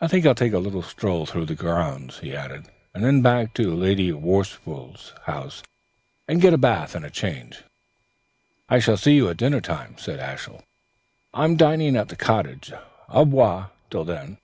[0.00, 3.52] I think I'll take a little stroll through the grounds," he added, "and then back
[3.56, 4.22] to Lady Ruth
[4.64, 5.62] Worsfold's house,
[6.26, 7.62] and get a bath and a change."
[8.70, 10.64] "I shall see you at dinner time," said Ashiel.
[11.34, 12.72] "I am dining at the cottage.
[13.10, 14.38] Au revoir till then."